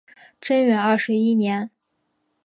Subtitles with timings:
[0.39, 1.69] 贞元二十一年